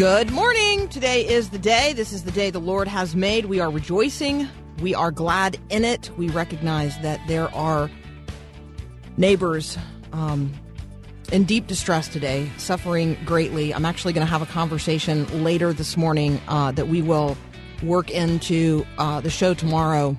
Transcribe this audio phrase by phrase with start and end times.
[0.00, 0.88] Good morning.
[0.88, 1.92] Today is the day.
[1.92, 3.44] This is the day the Lord has made.
[3.44, 4.48] We are rejoicing.
[4.80, 6.10] We are glad in it.
[6.16, 7.90] We recognize that there are
[9.18, 9.76] neighbors
[10.14, 10.54] um,
[11.32, 13.74] in deep distress today, suffering greatly.
[13.74, 17.36] I'm actually going to have a conversation later this morning uh, that we will
[17.82, 20.16] work into uh, the show tomorrow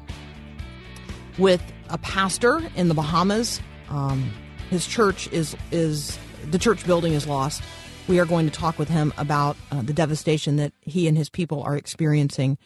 [1.39, 3.59] with a pastor in the Bahamas.
[3.89, 4.31] Um,
[4.70, 6.20] his church is is
[6.52, 7.64] the church building is lost.
[8.12, 11.30] We are going to talk with him about uh, the devastation that he and his
[11.30, 12.58] people are experiencing.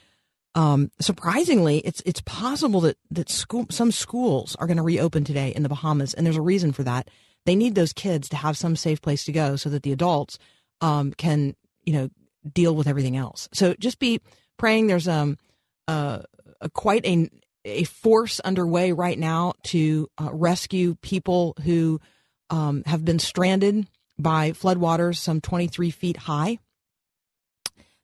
[0.56, 5.54] Um, surprisingly, it's it's possible that that school some schools are going to reopen today
[5.56, 7.12] in the Bahamas, and there's a reason for that.
[7.46, 10.40] They need those kids to have some safe place to go, so that the adults
[10.82, 12.10] um, can you know
[12.52, 13.48] deal with everything else.
[13.54, 14.22] So just be
[14.58, 14.88] praying.
[14.88, 15.38] There's um
[15.88, 16.24] uh,
[16.60, 17.30] a quite a
[17.66, 22.02] a force underway right now to uh, rescue people who
[22.50, 23.86] um, have been stranded
[24.18, 26.60] by floodwaters some 23 feet high.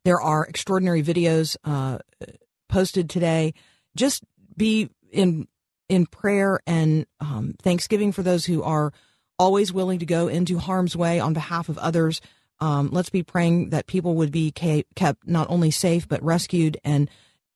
[0.03, 1.99] There are extraordinary videos uh,
[2.69, 3.53] posted today.
[3.95, 4.23] Just
[4.57, 5.47] be in
[5.89, 8.93] in prayer and um, thanksgiving for those who are
[9.37, 12.21] always willing to go into harm's way on behalf of others.
[12.61, 17.09] Um, let's be praying that people would be kept not only safe but rescued, and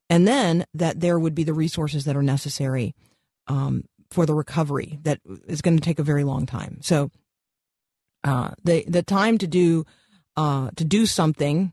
[0.10, 2.94] and then that there would be the resources that are necessary
[3.48, 6.80] um, for the recovery that is going to take a very long time.
[6.82, 7.12] So
[8.26, 9.86] uh, the the time to do
[10.36, 11.72] uh, to do something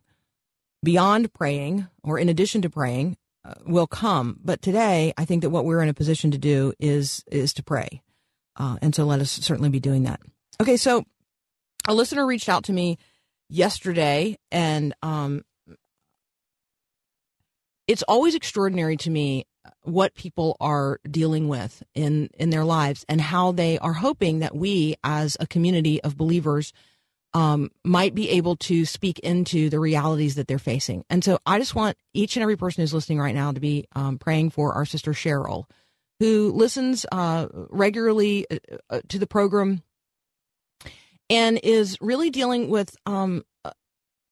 [0.85, 4.39] beyond praying or in addition to praying uh, will come.
[4.45, 7.63] But today, I think that what we're in a position to do is is to
[7.63, 8.03] pray,
[8.57, 10.21] uh, and so let us certainly be doing that.
[10.61, 11.05] Okay, so
[11.89, 12.99] a listener reached out to me
[13.49, 15.43] yesterday, and um,
[17.89, 19.47] it's always extraordinary to me
[19.83, 24.55] what people are dealing with in in their lives and how they are hoping that
[24.55, 26.73] we as a community of believers
[27.35, 31.05] um, might be able to speak into the realities that they're facing.
[31.09, 33.87] And so i just want each and every person who's listening right now to be
[33.95, 35.65] um, praying for our sister cheryl
[36.23, 38.57] who listens uh, regularly uh,
[38.91, 39.83] uh, to the program
[41.29, 43.73] and is really dealing with um, a-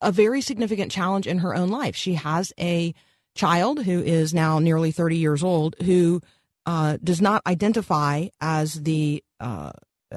[0.00, 1.96] a very significant challenge in her own life.
[1.96, 2.94] She has a
[3.34, 6.20] child who is now nearly 30 years old who
[6.66, 9.72] uh, does not identify as the uh,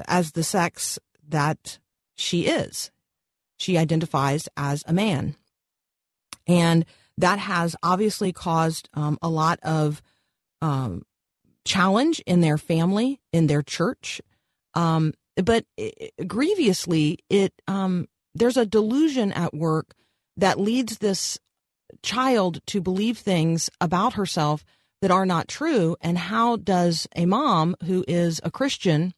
[0.06, 0.98] as the sex
[1.28, 1.78] that
[2.16, 2.90] she is.
[3.56, 5.36] She identifies as a man,
[6.46, 6.84] and
[7.18, 10.02] that has obviously caused um, a lot of
[10.60, 11.02] um,
[11.64, 14.20] challenge in their family, in their church.
[14.74, 19.94] Um, but it, grievously, it um, there's a delusion at work
[20.36, 21.38] that leads this
[22.04, 24.64] child to believe things about herself
[25.02, 25.96] that are not true.
[26.00, 29.12] And how does a mom who is a Christian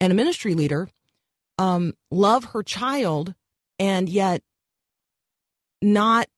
[0.00, 0.88] and a ministry leader
[1.58, 3.34] um, love her child
[3.78, 4.42] and yet
[5.82, 6.28] not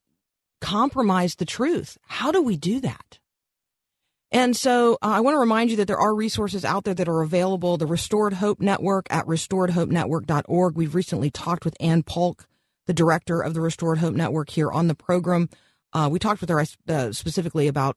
[0.60, 1.98] compromise the truth?
[2.06, 3.18] How do we do that?
[4.32, 7.08] And so uh, I want to remind you that there are resources out there that
[7.08, 7.76] are available.
[7.76, 10.76] The Restored Hope Network at restoredhopenetwork.org.
[10.76, 12.46] We've recently talked with Ann Polk,
[12.86, 15.48] the director of the Restored Hope Network, here on the program.
[15.92, 17.96] Uh, we talked with her uh, specifically about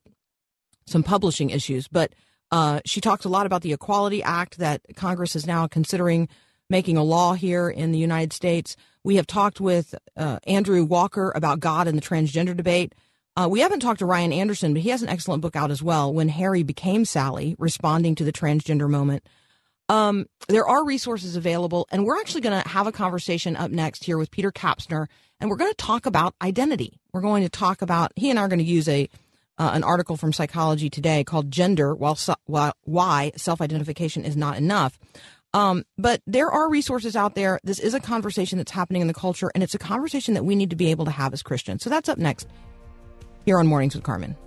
[0.85, 2.13] some publishing issues, but
[2.51, 6.27] uh, she talked a lot about the Equality Act that Congress is now considering
[6.69, 8.75] making a law here in the United States.
[9.03, 12.93] We have talked with uh, Andrew Walker about God and the transgender debate.
[13.35, 15.81] Uh, we haven't talked to Ryan Anderson, but he has an excellent book out as
[15.81, 19.27] well, When Harry Became Sally, responding to the transgender moment.
[19.89, 24.03] Um, there are resources available, and we're actually going to have a conversation up next
[24.05, 25.07] here with Peter Kapsner,
[25.43, 27.01] and we're going to talk about identity.
[27.11, 29.09] We're going to talk about he and I are going to use a
[29.59, 32.17] uh, an article from Psychology Today called "Gender: While
[32.85, 34.97] Why Self-Identification Is Not Enough."
[35.53, 37.59] Um, but there are resources out there.
[37.61, 40.55] This is a conversation that's happening in the culture, and it's a conversation that we
[40.55, 41.83] need to be able to have as Christians.
[41.83, 42.47] So that's up next
[43.45, 44.37] here on Mornings with Carmen.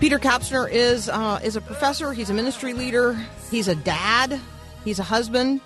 [0.00, 2.14] Peter Kapsner is uh, is a professor.
[2.14, 3.18] He's a ministry leader.
[3.50, 4.40] He's a dad.
[4.82, 5.60] He's a husband.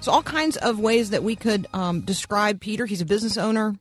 [0.00, 2.86] So all kinds of ways that we could um, describe Peter.
[2.86, 3.74] He's a business owner.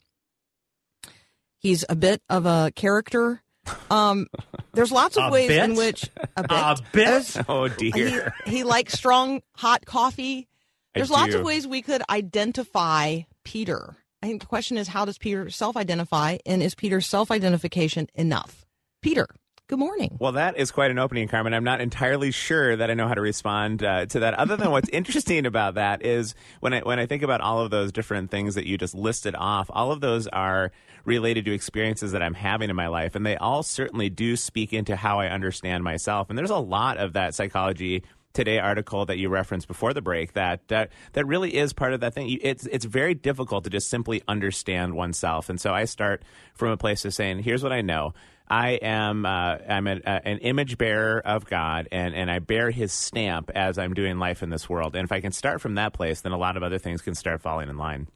[1.60, 3.44] He's a bit of a character.
[3.92, 4.26] Um,
[4.74, 5.64] there's lots of A ways bit?
[5.64, 6.52] in which a bit.
[6.52, 7.38] A bit?
[7.48, 8.34] Oh he, dear.
[8.48, 10.48] he likes strong hot coffee.
[10.96, 13.96] I There's lots of ways we could identify Peter.
[14.24, 18.66] I think the question is how does Peter self-identify, and is Peter's self-identification enough?
[19.02, 19.28] Peter,
[19.70, 20.18] good morning.
[20.20, 21.54] Well, that is quite an opening, Carmen.
[21.54, 24.34] I'm not entirely sure that I know how to respond uh, to that.
[24.34, 27.70] Other than what's interesting about that is when I when I think about all of
[27.70, 30.72] those different things that you just listed off, all of those are
[31.06, 34.74] related to experiences that I'm having in my life, and they all certainly do speak
[34.74, 36.30] into how I understand myself.
[36.30, 40.34] And there's a lot of that psychology today article that you referenced before the break
[40.34, 42.40] that that that really is part of that thing.
[42.42, 46.24] It's it's very difficult to just simply understand oneself, and so I start
[46.56, 48.16] from a place of saying, "Here's what I know."
[48.50, 52.72] I am uh, I'm an, uh, an image bearer of God, and and I bear
[52.72, 54.96] His stamp as I'm doing life in this world.
[54.96, 57.16] And if I can start from that place, then a lot of other things can
[57.16, 58.08] start falling in line.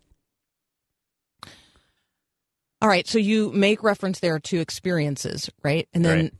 [2.81, 5.87] All right, so you make reference there to experiences, right?
[5.93, 6.31] And then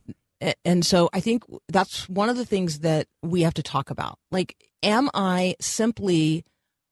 [0.42, 3.90] a- and so I think that's one of the things that we have to talk
[3.90, 4.18] about.
[4.32, 6.44] Like am I simply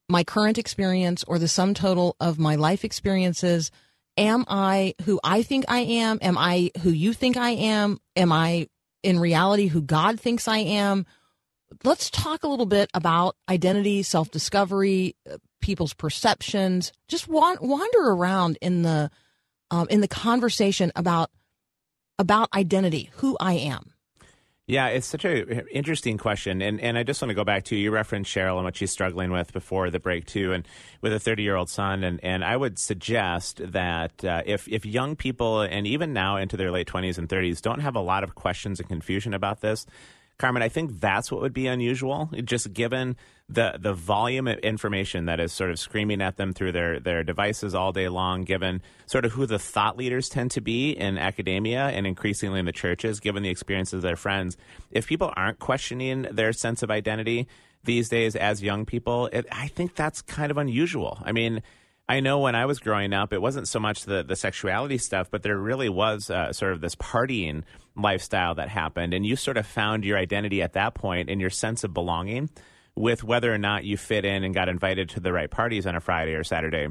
[0.10, 3.70] my current experience or the sum total of my life experiences?
[4.22, 6.20] Am I who I think I am?
[6.22, 7.98] Am I who you think I am?
[8.16, 8.68] Am I
[9.02, 11.08] in reality who God thinks I am?
[11.84, 15.16] Let's talk a little bit about identity, self discovery,
[15.60, 16.92] people's perceptions.
[17.08, 19.10] Just wander around in the
[19.72, 21.32] um, in the conversation about
[22.20, 23.92] about identity, who I am.
[24.72, 27.76] Yeah, it's such a interesting question, and and I just want to go back to
[27.76, 30.66] you referenced Cheryl and what she's struggling with before the break too, and
[31.02, 34.86] with a 30 year old son, and and I would suggest that uh, if if
[34.86, 38.24] young people and even now into their late 20s and 30s don't have a lot
[38.24, 39.86] of questions and confusion about this.
[40.38, 43.16] Carmen, I think that's what would be unusual, just given
[43.48, 47.24] the the volume of information that is sort of screaming at them through their their
[47.24, 48.44] devices all day long.
[48.44, 52.66] Given sort of who the thought leaders tend to be in academia and increasingly in
[52.66, 54.58] the churches, given the experiences of their friends,
[54.90, 57.48] if people aren't questioning their sense of identity
[57.84, 61.20] these days as young people, it, I think that's kind of unusual.
[61.24, 61.62] I mean.
[62.10, 65.32] I know when I was growing up, it wasn't so much the, the sexuality stuff,
[65.32, 67.64] but there really was uh, sort of this partying
[67.96, 69.14] lifestyle that happened.
[69.14, 72.50] And you sort of found your identity at that point and your sense of belonging
[72.96, 75.96] with whether or not you fit in and got invited to the right parties on
[75.96, 76.88] a Friday or Saturday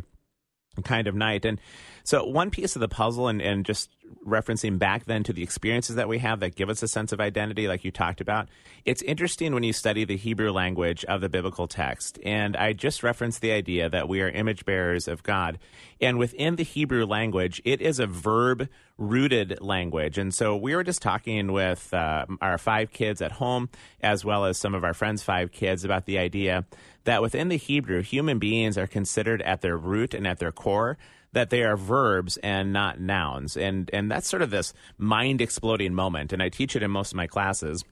[0.85, 1.45] kind of night.
[1.45, 1.61] And
[2.05, 3.91] so, one piece of the puzzle, and, and just
[4.27, 7.21] referencing back then to the experiences that we have that give us a sense of
[7.21, 8.49] identity, like you talked about,
[8.85, 12.19] it's interesting when you study the Hebrew language of the biblical text.
[12.25, 15.59] And I just referenced the idea that we are image bearers of God.
[16.01, 18.69] And within the Hebrew language, it is a verb
[19.01, 20.19] rooted language.
[20.19, 23.69] And so, we were just talking with uh, our five kids at home,
[24.01, 26.65] as well as some of our friends' five kids, about the idea
[27.05, 30.99] that within the Hebrew, human beings are considered at their root and at their core
[31.33, 33.57] that they are verbs and not nouns.
[33.57, 36.33] And and that's sort of this mind exploding moment.
[36.33, 37.85] And I teach it in most of my classes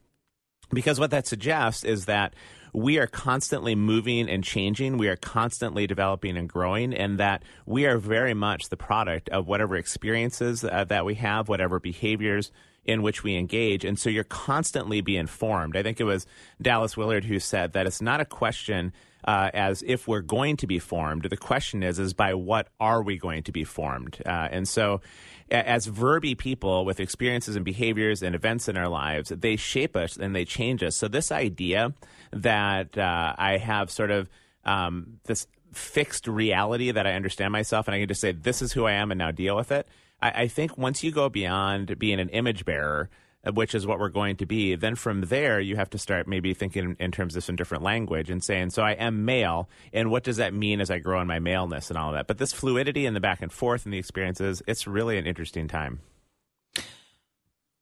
[0.71, 2.35] because what that suggests is that
[2.72, 4.98] we are constantly moving and changing.
[4.98, 9.46] We are constantly developing and growing, and that we are very much the product of
[9.46, 12.50] whatever experiences uh, that we have, whatever behaviors
[12.84, 13.84] in which we engage.
[13.84, 15.76] And so you're constantly being formed.
[15.76, 16.26] I think it was
[16.60, 18.94] Dallas Willard who said that it's not a question
[19.25, 21.25] uh, as if we're going to be formed.
[21.25, 24.16] The question is, is by what are we going to be formed?
[24.25, 25.02] Uh, and so,
[25.50, 30.17] as verby people with experiences and behaviors and events in our lives, they shape us
[30.17, 30.97] and they change us.
[30.97, 31.95] So, this idea
[32.33, 34.28] that uh, I have sort of
[34.64, 38.73] um, this fixed reality that I understand myself and I can just say, this is
[38.73, 39.87] who I am and now deal with it.
[40.21, 43.09] I, I think once you go beyond being an image bearer,
[43.52, 46.54] which is what we're going to be, then from there you have to start maybe
[46.54, 50.25] thinking in terms of some different language and saying, so I am male, and what
[50.25, 52.26] does that mean as I grow in my maleness and all of that?
[52.26, 55.68] But this fluidity and the back and forth and the experiences, it's really an interesting
[55.68, 56.00] time.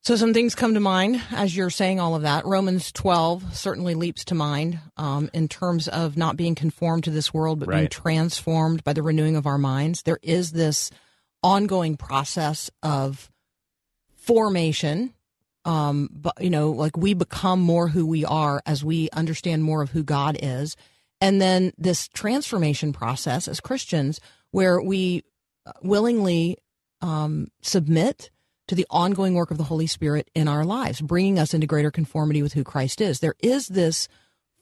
[0.06, 2.46] So some things come to mind as you're saying all of that.
[2.46, 7.34] Romans 12 certainly leaps to mind um, in terms of not being conformed to this
[7.34, 10.02] world, but being transformed by the renewing of our minds.
[10.02, 10.92] There is this
[11.42, 13.32] ongoing process of
[14.14, 15.12] formation.
[15.66, 19.82] Um, but you know, like we become more who we are as we understand more
[19.82, 20.76] of who God is,
[21.20, 24.20] and then this transformation process as Christians,
[24.52, 25.24] where we
[25.66, 26.56] uh, willingly
[27.00, 28.30] um, submit
[28.68, 31.90] to the ongoing work of the Holy Spirit in our lives, bringing us into greater
[31.90, 33.18] conformity with who Christ is.
[33.18, 34.08] There is this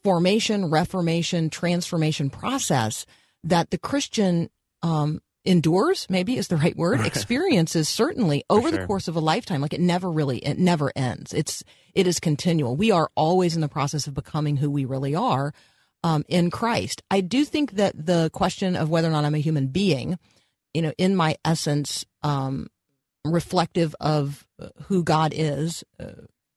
[0.02, 3.06] formation, reformation, transformation process
[3.42, 4.50] that the Christian
[4.82, 7.00] um, endures maybe is the right word.
[7.04, 11.34] Experiences certainly over the course of a lifetime like it never really it never ends.
[11.34, 11.62] It's
[11.94, 12.76] it is continual.
[12.76, 15.52] We are always in the process of becoming who we really are
[16.02, 17.02] um, in christ.
[17.10, 20.18] I do think that the question of whether or not i'm a human being
[20.72, 22.68] you know in my essence um,
[23.24, 26.12] reflective of uh, who god is uh,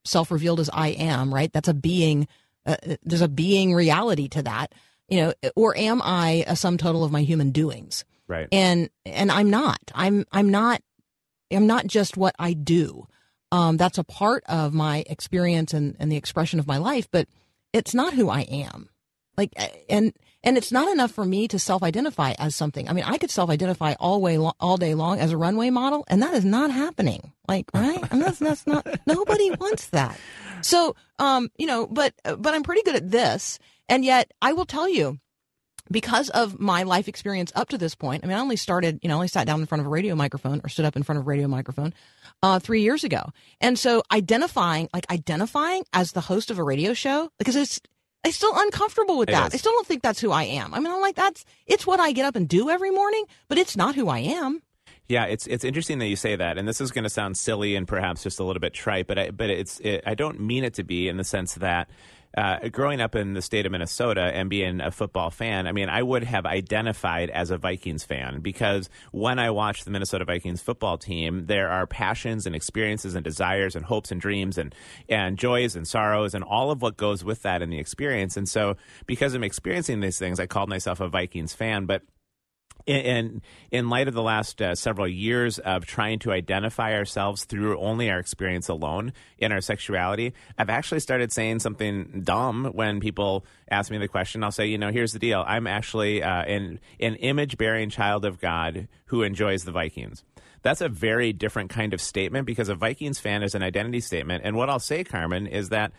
[0.06, 1.52] self-revealed as i am right?
[1.52, 2.28] That's a being
[2.66, 4.74] uh, there's a being reality to that
[5.08, 8.48] you know or am i a sum total of my human doings Right.
[8.52, 9.80] and and I'm not.
[9.94, 10.82] I'm I'm not.
[11.52, 13.08] I'm not just what I do.
[13.52, 17.28] Um, that's a part of my experience and, and the expression of my life, but
[17.72, 18.90] it's not who I am.
[19.38, 19.54] Like
[19.90, 22.88] and and it's not enough for me to self-identify as something.
[22.88, 26.06] I mean, I could self-identify all way lo- all day long as a runway model,
[26.08, 27.34] and that is not happening.
[27.48, 28.04] Like, right?
[28.12, 28.88] And that's that's not.
[29.08, 30.20] Nobody wants that.
[30.62, 34.66] So, um, you know, but but I'm pretty good at this, and yet I will
[34.66, 35.20] tell you
[35.92, 39.10] because of my life experience up to this point, I mean, I only started, you
[39.10, 41.04] know, I only sat down in front of a radio microphone or stood up in
[41.04, 41.94] front of a radio microphone
[42.44, 43.32] uh, three years ago.
[43.62, 47.80] And so identifying, like identifying as the host of a radio show, because it's,
[48.26, 49.48] I'm still uncomfortable with It that.
[49.48, 49.54] is.
[49.54, 50.74] I still don't think that's who I am.
[50.74, 53.58] I mean, I'm like, that's, it's what I get up and do every morning, but
[53.58, 54.62] it's not who I am.
[55.10, 57.76] Yeah, it's it's interesting that you say that, and this is going to sound silly
[57.76, 60.66] and perhaps just a little bit trite, but I, but it's it, I don't mean
[60.66, 61.90] it to be in the sense that.
[62.38, 65.90] Uh, growing up in the state of Minnesota and being a football fan, I mean,
[65.90, 70.62] I would have identified as a Vikings fan because when I watch the Minnesota Vikings
[70.62, 74.76] football team, there are passions and experiences and desires and hopes and dreams and
[75.10, 78.38] and joys and sorrows and all of what goes with that in the experience.
[78.38, 78.78] And so,
[79.08, 82.04] because I'm experiencing these things, I called myself a Vikings fan, but
[82.88, 83.42] in
[83.72, 88.10] in, light of the last uh, several years of trying to identify ourselves through only
[88.10, 93.92] our experience alone in our sexuality, I've actually started saying something dumb when people ask
[93.92, 94.44] me the question.
[94.44, 98.26] I'll say, you know, here's the deal: I'm actually uh, an an image bearing child
[98.26, 100.24] of God who enjoys the Vikings.
[100.64, 104.44] That's a very different kind of statement because a Vikings fan is an identity statement.
[104.44, 105.92] And what I'll say, Carmen, is that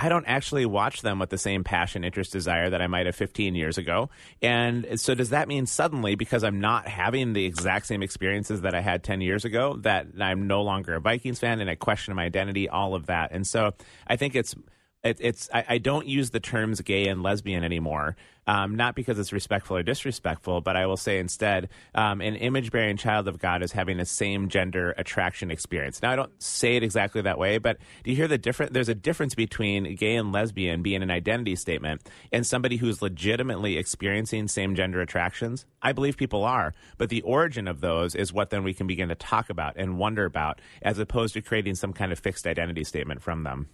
[0.00, 3.16] I don't actually watch them with the same passion, interest, desire that I might have
[3.16, 4.10] 15 years ago.
[4.40, 8.74] And so, does that mean suddenly, because I'm not having the exact same experiences that
[8.74, 12.14] I had 10 years ago, that I'm no longer a Vikings fan and I question
[12.14, 13.32] my identity, all of that?
[13.32, 13.72] And so,
[14.06, 14.54] I think it's
[15.02, 18.16] it, it's I, I don't use the terms gay and lesbian anymore,
[18.48, 22.72] um, not because it's respectful or disrespectful, but I will say instead, um, an image
[22.72, 26.00] bearing child of God is having the same gender attraction experience.
[26.00, 28.72] Now, I don't say it exactly that way, but do you hear the difference?
[28.72, 33.76] There's a difference between gay and lesbian being an identity statement and somebody who's legitimately
[33.76, 35.66] experiencing same gender attractions.
[35.82, 39.10] I believe people are, but the origin of those is what then we can begin
[39.10, 42.84] to talk about and wonder about, as opposed to creating some kind of fixed identity
[42.84, 43.68] statement from them.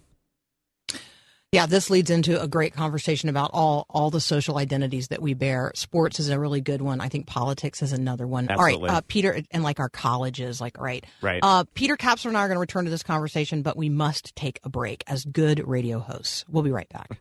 [1.55, 5.33] Yeah, this leads into a great conversation about all all the social identities that we
[5.33, 5.71] bear.
[5.73, 6.99] Sports is a really good one.
[6.99, 8.49] I think politics is another one.
[8.49, 8.89] Absolutely.
[8.89, 11.39] All right, uh, Peter, and like our colleges, like right, Right.
[11.41, 14.35] Uh, Peter Kapsner and I are going to return to this conversation, but we must
[14.35, 16.43] take a break as good radio hosts.
[16.49, 17.17] We'll be right back.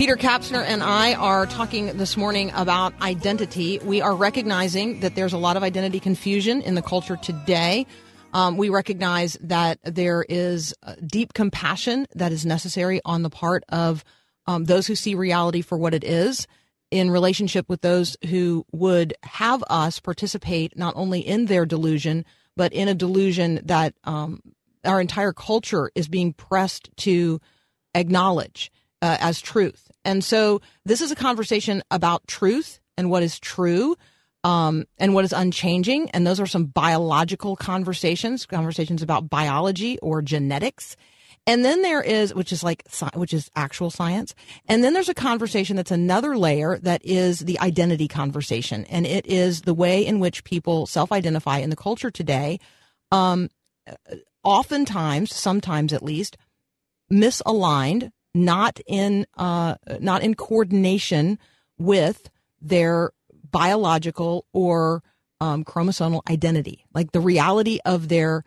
[0.00, 3.78] Peter Kapsner and I are talking this morning about identity.
[3.80, 7.86] We are recognizing that there's a lot of identity confusion in the culture today.
[8.32, 13.62] Um, we recognize that there is uh, deep compassion that is necessary on the part
[13.68, 14.02] of
[14.46, 16.46] um, those who see reality for what it is
[16.90, 22.24] in relationship with those who would have us participate not only in their delusion,
[22.56, 24.40] but in a delusion that um,
[24.82, 27.38] our entire culture is being pressed to
[27.94, 29.89] acknowledge uh, as truth.
[30.04, 33.96] And so this is a conversation about truth and what is true
[34.44, 36.10] um, and what is unchanging.
[36.10, 40.96] And those are some biological conversations, conversations about biology or genetics.
[41.46, 42.82] And then there is, which is like,
[43.14, 44.34] which is actual science.
[44.66, 48.84] And then there's a conversation that's another layer that is the identity conversation.
[48.86, 52.60] And it is the way in which people self identify in the culture today.
[53.10, 53.48] Um,
[54.44, 56.36] oftentimes, sometimes at least,
[57.10, 61.38] misaligned, not in uh, not in coordination
[61.78, 63.10] with their
[63.50, 65.02] biological or
[65.40, 68.44] um, chromosomal identity, like the reality of their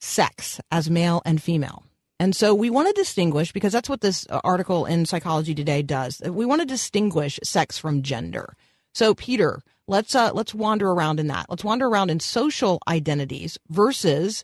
[0.00, 1.84] sex as male and female.
[2.20, 5.82] And so we want to distinguish because that's what this uh, article in Psychology Today
[5.82, 6.20] does.
[6.24, 8.56] We want to distinguish sex from gender.
[8.92, 11.46] So Peter, let's uh, let's wander around in that.
[11.48, 14.42] Let's wander around in social identities versus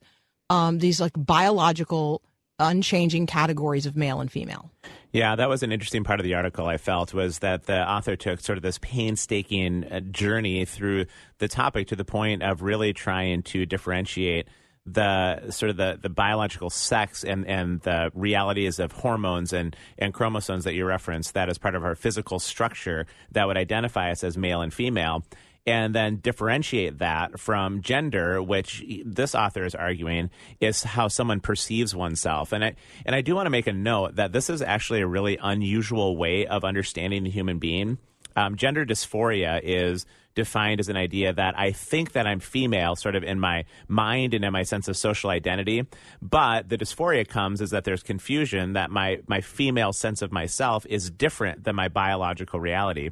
[0.50, 2.22] um, these like biological
[2.58, 4.70] unchanging categories of male and female.
[5.12, 6.66] Yeah, that was an interesting part of the article.
[6.66, 11.06] I felt was that the author took sort of this painstaking uh, journey through
[11.38, 14.48] the topic to the point of really trying to differentiate
[14.86, 20.12] the sort of the, the biological sex and, and the realities of hormones and, and
[20.12, 24.22] chromosomes that you referenced that as part of our physical structure that would identify us
[24.22, 25.24] as male and female
[25.66, 30.30] and then differentiate that from gender, which this author is arguing
[30.60, 32.52] is how someone perceives oneself.
[32.52, 32.74] And I
[33.06, 36.16] and I do want to make a note that this is actually a really unusual
[36.16, 37.98] way of understanding the human being.
[38.36, 43.14] Um, gender dysphoria is defined as an idea that I think that I'm female, sort
[43.14, 45.86] of in my mind and in my sense of social identity.
[46.20, 50.84] But the dysphoria comes is that there's confusion that my my female sense of myself
[50.86, 53.10] is different than my biological reality.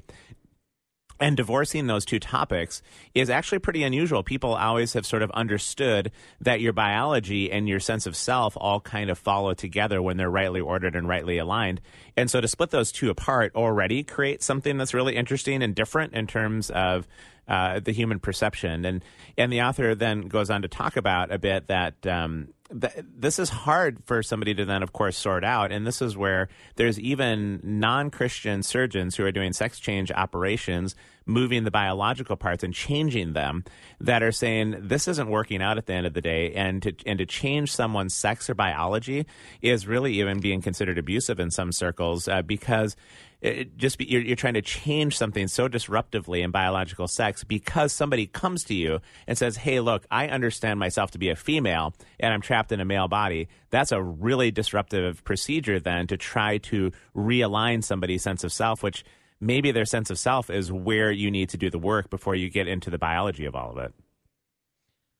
[1.23, 2.83] And divorcing those two topics
[3.15, 4.25] is actually pretty unusual.
[4.25, 6.11] People always have sort of understood
[6.41, 10.29] that your biology and your sense of self all kind of follow together when they're
[10.29, 11.81] rightly ordered and rightly aligned.
[12.17, 16.13] And so to split those two apart already creates something that's really interesting and different
[16.13, 17.07] in terms of
[17.47, 18.85] uh, the human perception.
[18.85, 19.05] And
[19.39, 22.05] and the author then goes on to talk about a bit that.
[22.05, 25.73] Um, this is hard for somebody to then, of course, sort out.
[25.73, 30.97] And this is where there's even non Christian surgeons who are doing sex change operations,
[31.27, 33.65] moving the biological parts and changing them,
[34.01, 36.53] that are saying this isn't working out at the end of the day.
[36.55, 39.27] And to, and to change someone's sex or biology
[39.61, 42.97] is really even being considered abusive in some circles uh, because
[43.43, 47.93] it just be, you're, you're trying to change something so disruptively in biological sex because
[47.93, 51.93] somebody comes to you and says, "Hey, look, I understand myself to be a female
[52.21, 56.59] and I'm trapped in a male body." That's a really disruptive procedure then to try
[56.59, 59.05] to realign somebody's sense of self, which
[59.43, 62.49] maybe their sense of self is where you need to do the work before you
[62.49, 63.93] get into the biology of all of it.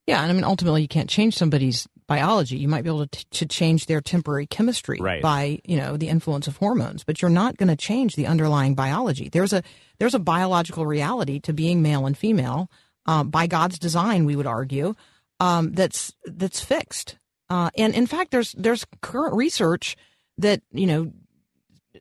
[0.07, 2.57] Yeah, and I mean, ultimately, you can't change somebody's biology.
[2.57, 5.23] You might be able to, t- to change their temporary chemistry Right.
[5.23, 8.75] by, you know, the influence of hormones, but you're not going to change the underlying
[8.75, 9.29] biology.
[9.29, 9.63] There's a
[9.99, 12.69] there's a biological reality to being male and female
[13.07, 14.25] um, by God's design.
[14.25, 14.95] We would argue
[15.39, 17.19] um, that's that's fixed.
[17.49, 19.97] Uh, and in fact, there's there's current research
[20.39, 21.13] that you know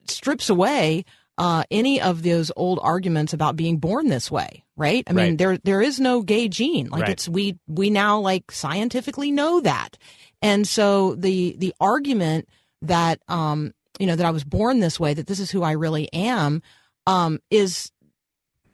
[0.07, 1.05] strips away
[1.37, 5.03] uh, any of those old arguments about being born this way, right?
[5.07, 5.37] I mean, Right.
[5.37, 6.89] there there is no gay gene.
[6.89, 7.11] Like Right.
[7.11, 9.97] it's we we now like scientifically know that,
[10.41, 12.47] and so the the argument
[12.83, 15.71] that um you know that I was born this way, that this is who I
[15.71, 16.61] really am,
[17.07, 17.91] um is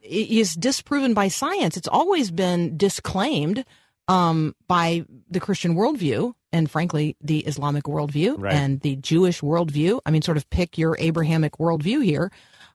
[0.02, 1.76] is disproven by science.
[1.78, 3.66] It's always been disclaimed
[4.08, 8.54] um, by the Christian worldview and, frankly, the Islamic worldview Right.
[8.54, 10.00] and the Jewish worldview.
[10.06, 12.32] I mean, sort of pick your Abrahamic worldview here.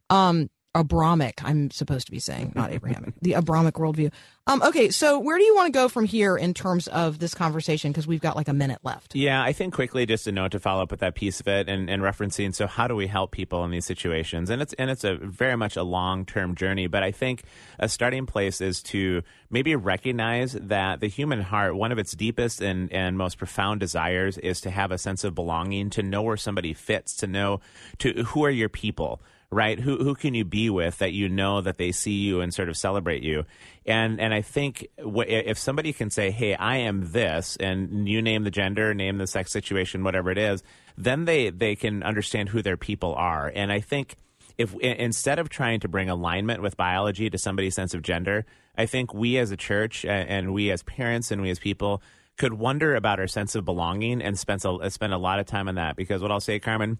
[0.08, 4.10] Um, Abrahamic, I'm supposed to be saying, not Abrahamic, the Abrahamic worldview.
[4.46, 7.32] Um, okay, so where do you want to go from here in terms of this
[7.32, 7.92] conversation?
[7.92, 9.14] Because we've got like a minute left.
[9.14, 11.68] Yeah, I think quickly just a note to follow up with that piece of it
[11.68, 12.52] and, and referencing.
[12.52, 14.50] So, how do we help people in these situations?
[14.50, 16.88] And it's and it's a very much a long term journey.
[16.88, 17.44] But I think
[17.78, 22.60] a starting place is to maybe recognize that the human heart, one of its deepest
[22.60, 26.36] and and most profound desires, is to have a sense of belonging, to know where
[26.36, 27.60] somebody fits, to know
[27.98, 29.22] to who are your people
[29.52, 29.78] right?
[29.78, 32.68] Who who can you be with that you know that they see you and sort
[32.68, 33.44] of celebrate you?
[33.86, 38.44] And and I think if somebody can say, "Hey, I am this," and you name
[38.44, 40.62] the gender, name the sex situation, whatever it is,
[40.96, 43.52] then they they can understand who their people are.
[43.54, 44.16] And I think
[44.56, 48.86] if instead of trying to bring alignment with biology to somebody's sense of gender, I
[48.86, 52.02] think we as a church and we as parents and we as people
[52.38, 55.68] could wonder about our sense of belonging and spend a, spend a lot of time
[55.68, 55.96] on that.
[55.96, 56.98] Because what I'll say, Carmen,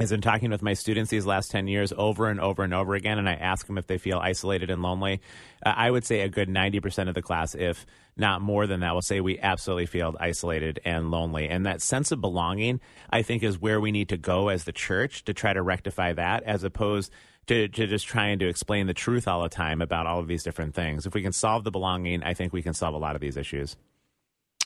[0.00, 2.94] is in talking with my students these last 10 years over and over and over
[2.94, 5.20] again, and I ask them if they feel isolated and lonely.
[5.64, 8.92] Uh, I would say a good 90% of the class, if not more than that,
[8.92, 11.48] will say we absolutely feel isolated and lonely.
[11.48, 14.72] And that sense of belonging, I think, is where we need to go as the
[14.72, 17.12] church to try to rectify that as opposed
[17.46, 20.42] to, to just trying to explain the truth all the time about all of these
[20.42, 21.06] different things.
[21.06, 23.36] If we can solve the belonging, I think we can solve a lot of these
[23.36, 23.76] issues.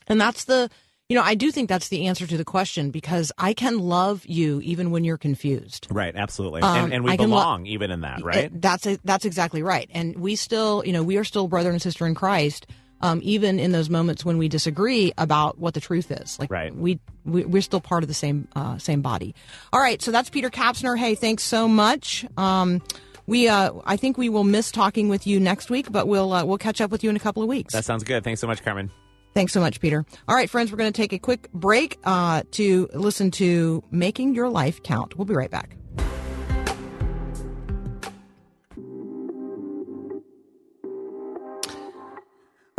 [0.06, 0.70] And that's the,
[1.08, 4.26] you know, I do think that's the answer to the question because I can love
[4.26, 5.86] you even when you're confused.
[5.90, 6.60] Right, absolutely.
[6.60, 8.44] Um, and, and we I can lo- belong even in that, right?
[8.44, 9.88] It- that's it, that's exactly right.
[9.94, 12.66] And we still, you know, we are still brother and sister in Christ,
[13.00, 16.38] um, even in those moments when we disagree about what the truth is.
[16.38, 16.74] Like, Right.
[16.76, 19.34] we, we we're still part of the same uh, same body.
[19.72, 20.98] All right, so that's Peter Kapsner.
[20.98, 22.26] Hey, thanks so much.
[22.36, 22.82] Um,
[23.26, 26.44] we, uh, I think we will miss talking with you next week, but we'll uh,
[26.44, 27.72] we'll catch up with you in a couple of weeks.
[27.72, 28.24] that sounds good.
[28.24, 28.90] Thanks so much, Carmen.
[29.34, 30.04] Thanks so much, Peter.
[30.26, 34.34] All right, friends, we're going to take a quick break uh, to listen to Making
[34.34, 35.16] Your Life Count.
[35.16, 35.76] We'll be right back.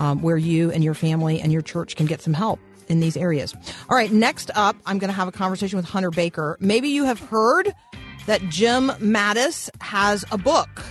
[0.00, 3.16] um, where you and your family and your church can get some help in these
[3.16, 3.54] areas.
[3.88, 6.58] All right, next up, I'm going to have a conversation with Hunter Baker.
[6.60, 7.72] Maybe you have heard
[8.26, 10.82] that Jim Mattis has a book.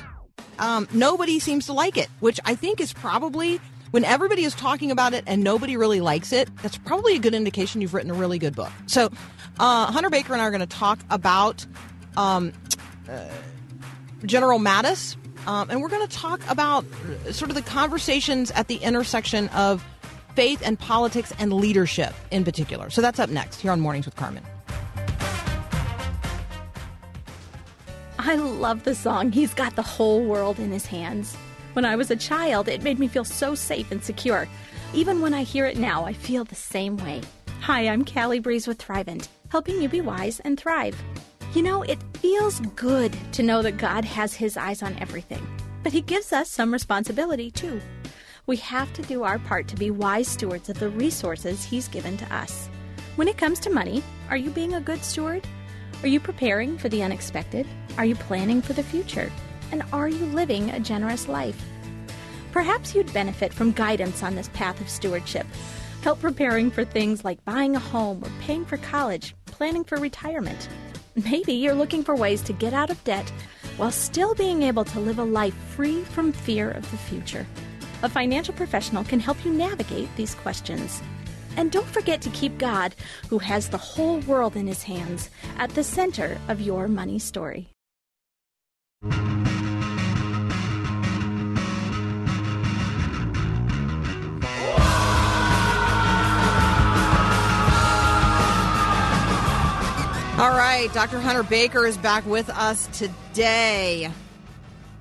[0.59, 3.59] Um, nobody seems to like it, which I think is probably
[3.93, 7.35] when everybody is talking about it and nobody really likes it, that's probably a good
[7.35, 8.71] indication you've written a really good book.
[8.87, 9.11] So,
[9.59, 11.65] uh, Hunter Baker and I are going to talk about
[12.17, 12.53] um,
[13.09, 13.27] uh,
[14.25, 15.15] General Mattis,
[15.47, 19.49] um, and we're going to talk about uh, sort of the conversations at the intersection
[19.49, 19.85] of
[20.35, 22.89] faith and politics and leadership in particular.
[22.89, 24.43] So that's up next here on Mornings with Carmen.
[28.19, 31.35] I love the song He's Got the Whole World in His Hands.
[31.73, 34.47] When I was a child, it made me feel so safe and secure.
[34.93, 37.21] Even when I hear it now, I feel the same way.
[37.61, 40.99] Hi, I'm Callie Breeze with Thrivent, helping you be wise and thrive.
[41.53, 45.47] You know, it feels good to know that God has His eyes on everything,
[45.83, 47.79] but He gives us some responsibility too.
[48.47, 52.17] We have to do our part to be wise stewards of the resources He's given
[52.17, 52.67] to us.
[53.15, 55.47] When it comes to money, are you being a good steward?
[56.01, 57.67] Are you preparing for the unexpected?
[57.99, 59.31] Are you planning for the future?
[59.71, 61.63] And are you living a generous life?
[62.51, 65.45] Perhaps you'd benefit from guidance on this path of stewardship.
[66.01, 70.67] Help preparing for things like buying a home or paying for college, planning for retirement.
[71.15, 73.31] Maybe you're looking for ways to get out of debt
[73.77, 77.45] while still being able to live a life free from fear of the future.
[78.01, 81.01] A financial professional can help you navigate these questions.
[81.55, 82.95] And don't forget to keep God,
[83.29, 87.69] who has the whole world in his hands, at the center of your money story.
[100.43, 101.21] All right, Dr.
[101.21, 104.11] Hunter Baker is back with us today.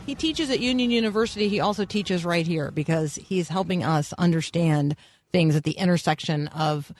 [0.07, 1.49] He teaches at Union University.
[1.49, 4.95] He also teaches right here because he's helping us understand
[5.33, 6.93] things at the intersection of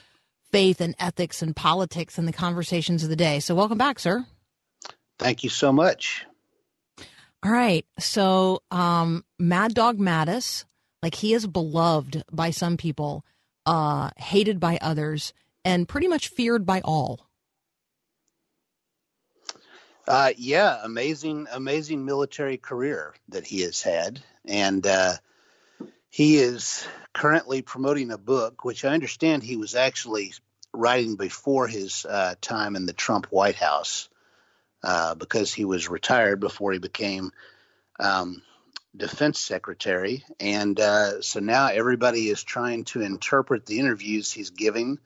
[0.51, 3.39] faith and ethics and politics and the conversations of the day.
[3.39, 4.27] So, welcome back, sir.
[5.21, 6.27] Thank you so much.
[7.45, 7.87] All right.
[8.01, 10.65] So, um, Mad Dog Mattis,
[11.01, 13.25] like he is beloved by some people,
[13.67, 15.33] uh, hated by others,
[15.65, 17.29] and pretty much feared by all.
[20.07, 25.13] Uh, yeah, amazing, amazing military career that he has had, and uh,
[26.11, 30.35] he is currently promoting a book, which I understand he was actually
[30.73, 34.09] writing before his uh, time in the Trump White House,
[34.83, 37.31] uh, because he was retired before he became
[38.01, 38.43] um,
[38.97, 44.99] defense secretary, and uh, so now everybody is trying to interpret the interviews he's giving,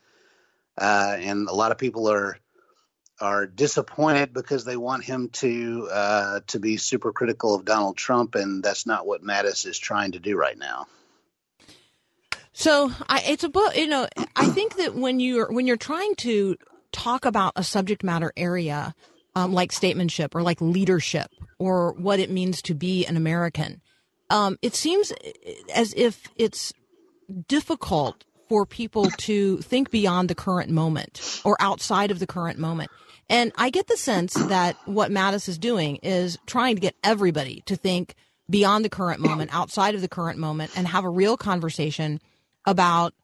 [0.79, 2.39] uh, and a lot of people are
[3.21, 8.35] are disappointed because they want him to uh, to be super critical of Donald Trump,
[8.35, 10.87] and that's not what Mattis is trying to do right now.
[12.53, 13.77] So I, it's a book.
[13.77, 16.57] You know, I think that when you're when you're trying to
[16.93, 18.95] talk about a subject matter area
[19.35, 23.83] um, like statesmanship or like leadership or what it means to be an American,
[24.31, 25.13] um, it seems
[25.75, 26.73] as if it's
[27.49, 32.91] difficult for people to think beyond the current moment or outside of the current moment.
[33.29, 37.63] And I get the sense that what Mattis is doing is trying to get everybody
[37.67, 38.15] to think
[38.49, 42.21] beyond the current moment, outside of the current moment, and have a real conversation
[42.65, 43.15] about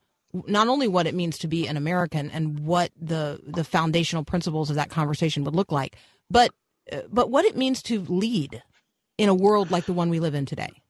[0.47, 4.71] not only what it means to be an American and what the the foundational principles
[4.71, 5.97] of that conversation would look like,
[6.31, 6.53] but
[7.11, 8.63] but what it means to lead
[9.19, 10.82] in a world like the one we live in today.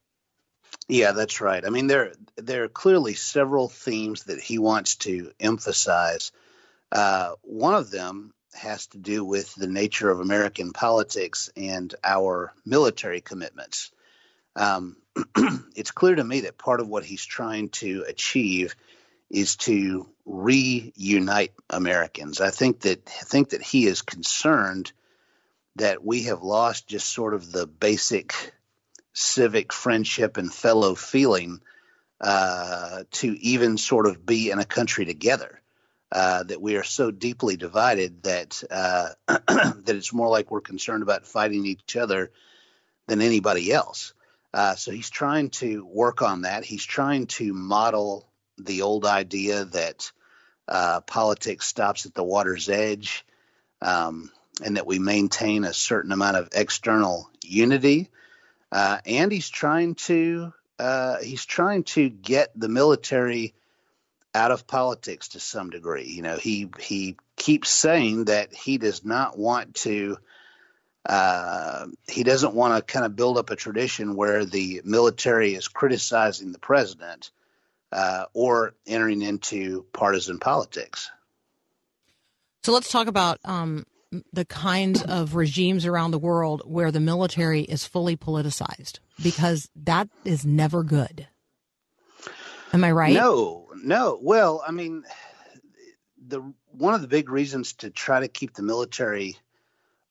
[0.88, 1.64] Yeah, that's right.
[1.64, 6.32] I mean, there there are clearly several themes that he wants to emphasize.
[6.90, 12.52] Uh, one of them has to do with the nature of American politics and our
[12.66, 13.90] military commitments.
[14.56, 14.96] Um,
[15.74, 18.74] it's clear to me that part of what he's trying to achieve
[19.30, 22.40] is to reunite Americans.
[22.40, 24.92] I think that I think that he is concerned
[25.76, 28.52] that we have lost just sort of the basic
[29.14, 31.60] civic friendship and fellow feeling
[32.20, 35.60] uh, to even sort of be in a country together.
[36.12, 41.02] Uh, that we are so deeply divided that uh, that it's more like we're concerned
[41.02, 42.30] about fighting each other
[43.08, 44.14] than anybody else.
[44.54, 46.64] Uh, so he's trying to work on that.
[46.64, 50.12] He's trying to model the old idea that
[50.68, 53.24] uh, politics stops at the water's edge.
[53.82, 54.30] um,
[54.64, 58.10] and that we maintain a certain amount of external unity.
[58.72, 63.54] Uh, and he's trying to uh, he's trying to get the military
[64.34, 66.06] out of politics to some degree.
[66.06, 70.16] You know, he he keeps saying that he does not want to.
[71.04, 75.68] Uh, he doesn't want to kind of build up a tradition where the military is
[75.68, 77.30] criticizing the president
[77.90, 81.10] uh, or entering into partisan politics.
[82.62, 83.84] So let's talk about um,
[84.32, 90.08] the kinds of regimes around the world where the military is fully politicized, because that
[90.24, 91.28] is never good.
[92.72, 93.14] Am I right?
[93.14, 94.18] No, no.
[94.22, 95.04] Well, I mean,
[96.26, 99.36] the one of the big reasons to try to keep the military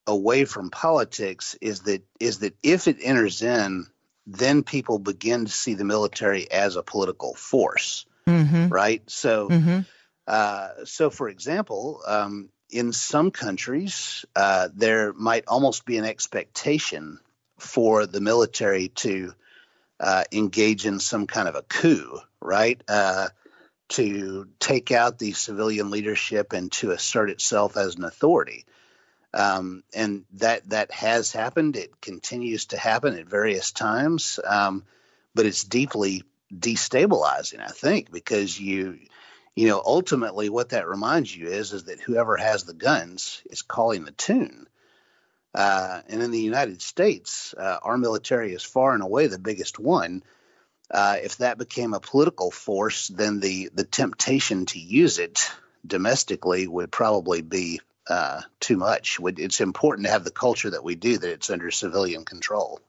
[0.06, 3.86] away from politics is that is that if it enters in,
[4.26, 8.68] then people begin to see the military as a political force, Mm-hmm.
[8.68, 9.02] right?
[9.08, 9.80] So, Mm-hmm.
[10.28, 17.20] uh, so for example, um, in some countries, uh, there might almost be an expectation
[17.58, 19.34] for the military to
[20.00, 22.82] uh, engage in some kind of a coup, right?
[22.88, 23.28] Uh,
[23.90, 28.64] to take out the civilian leadership and to assert itself as an authority.
[29.34, 31.76] Um, and that that has happened.
[31.76, 34.84] It continues to happen at various times, um,
[35.34, 37.60] but it's deeply destabilizing.
[37.60, 38.98] I think because you,
[39.54, 43.62] you know, ultimately what that reminds you is is that whoever has the guns is
[43.62, 44.66] calling the tune.
[45.54, 49.78] Uh, and in the United States, uh, our military is far and away the biggest
[49.78, 50.22] one.
[50.90, 55.50] Uh, if that became a political force, then the the temptation to use it
[55.86, 59.18] domestically would probably be uh, too much.
[59.22, 62.80] It's important to have the culture that we do that it's under civilian control.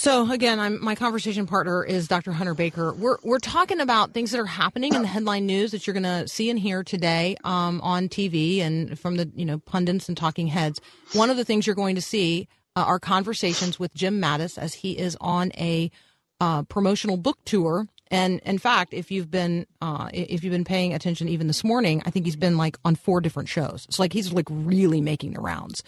[0.00, 2.30] So again, I'm my conversation partner is Dr.
[2.30, 2.92] Hunter Baker.
[2.92, 6.04] We're we're talking about things that are happening in the headline news that you're going
[6.04, 10.16] to see and hear today um, on TV and from the you know pundits and
[10.16, 10.80] talking heads.
[11.14, 14.72] One of the things you're going to see uh, are conversations with Jim Mattis as
[14.72, 15.90] he is on a
[16.40, 17.88] uh, promotional book tour.
[18.08, 22.04] And in fact, if you've been uh, if you've been paying attention even this morning,
[22.06, 23.84] I think he's been like on four different shows.
[23.88, 25.82] It's like he's like really making the rounds.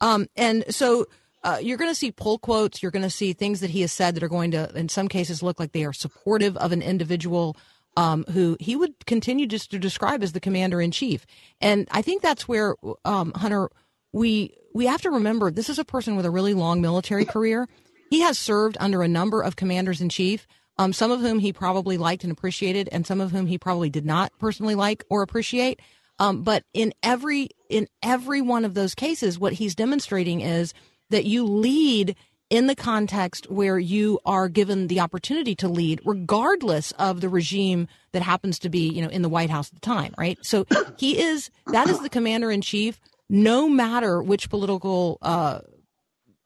[0.00, 1.06] Um, and so
[1.46, 2.82] uh, you're going to see pull quotes.
[2.82, 5.06] You're going to see things that he has said that are going to, in some
[5.06, 7.56] cases, look like they are supportive of an individual
[7.96, 11.24] um, who he would continue just to describe as the commander in chief.
[11.60, 13.70] And I think that's where um, Hunter,
[14.12, 17.68] we we have to remember this is a person with a really long military career.
[18.10, 20.48] He has served under a number of commanders in chief.
[20.78, 23.88] Um, some of whom he probably liked and appreciated, and some of whom he probably
[23.88, 25.80] did not personally like or appreciate.
[26.18, 30.74] Um, but in every in every one of those cases, what he's demonstrating is
[31.10, 32.16] that you lead
[32.48, 37.88] in the context where you are given the opportunity to lead, regardless of the regime
[38.12, 40.38] that happens to be, you know, in the White House at the time, right?
[40.42, 40.64] So
[40.96, 45.60] he is that is the commander in chief, no matter which political uh,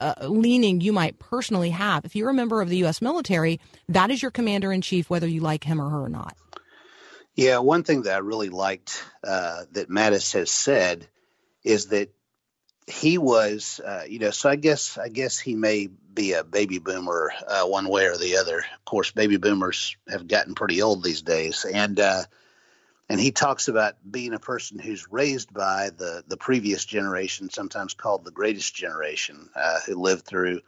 [0.00, 2.04] uh, leaning you might personally have.
[2.04, 3.02] If you're a member of the U.S.
[3.02, 6.34] military, that is your commander in chief, whether you like him or her or not.
[7.34, 11.06] Yeah, one thing that I really liked uh, that Mattis has said
[11.62, 12.10] is that
[12.86, 16.78] he was, uh, you know, so I guess I guess he may be a baby
[16.78, 18.58] boomer uh, one way or the other.
[18.58, 22.22] Of course, baby boomers have gotten pretty old these days, and uh,
[23.08, 27.94] and he talks about being a person who's raised by the the previous generation, sometimes
[27.94, 30.60] called the greatest generation, uh, who lived through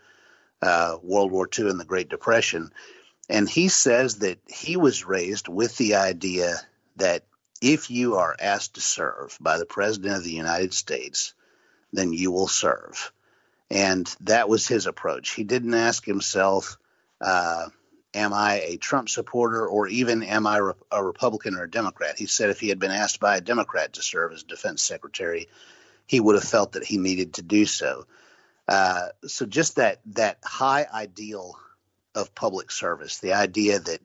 [0.62, 2.70] uh, World War II and the Great Depression.
[3.28, 6.56] And he says that he was raised with the idea
[6.96, 7.24] that
[7.60, 11.34] if you are asked to serve by the President of the United States,
[11.92, 13.12] then you will serve.
[13.70, 15.34] And that was his approach.
[15.34, 16.76] He didn't ask himself,
[17.20, 17.68] uh,
[18.14, 22.18] Am I a Trump supporter or even am I re- a Republican or a Democrat?
[22.18, 25.48] He said if he had been asked by a Democrat to serve as defense secretary,
[26.06, 28.06] he would have felt that he needed to do so.
[28.68, 31.58] Uh, so just that that high ideal
[32.14, 34.00] of public service, the idea that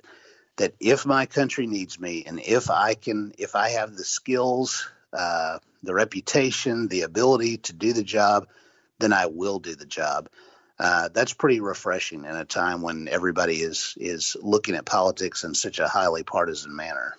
[0.56, 4.89] that if my country needs me and if I can, if I have the skills,
[5.13, 8.48] uh, the reputation, the ability to do the job,
[9.00, 10.30] then I will do the job.
[10.80, 15.56] Uh, that's pretty refreshing in a time when everybody is is looking at politics in
[15.56, 17.16] such a highly partisan manner.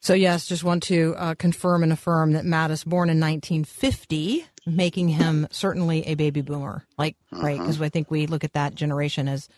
[0.00, 5.08] So, yes, just want to uh, confirm and affirm that Mattis, born in 1950, making
[5.08, 6.84] him certainly a baby boomer.
[6.96, 7.58] Like, right?
[7.58, 9.48] Because I think we look at that generation as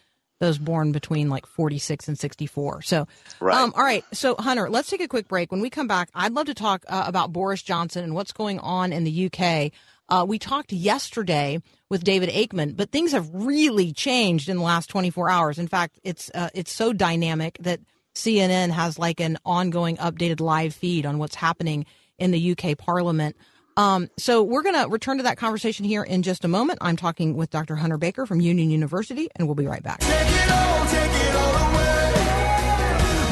[0.40, 2.82] those born between like 46 and 64.
[2.82, 3.06] So,
[3.38, 3.56] Right.
[3.56, 4.04] um, all right.
[4.12, 5.52] So, Hunter, let's take a quick break.
[5.52, 8.58] When we come back, I'd love to talk uh, about Boris Johnson and what's going
[8.58, 9.70] on in the UK.
[10.08, 14.88] Uh, we talked yesterday with David Aikman, but things have really changed in the last
[14.88, 15.58] 24 hours.
[15.58, 17.78] In fact, it's uh, it's so dynamic that
[18.16, 21.86] CNN has like an ongoing updated live feed on what's happening
[22.18, 23.36] in the UK Parliament.
[23.80, 26.80] Um, so we're going to return to that conversation here in just a moment.
[26.82, 27.76] I'm talking with Dr.
[27.76, 30.00] Hunter Baker from Union University, and we'll be right back.
[30.00, 32.12] Take it all, take it all away.